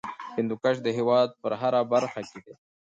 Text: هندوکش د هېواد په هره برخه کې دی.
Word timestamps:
هندوکش 0.37 0.75
د 0.83 0.87
هېواد 0.97 1.29
په 1.41 1.47
هره 1.61 1.81
برخه 1.91 2.21
کې 2.29 2.39
دی. 2.45 2.53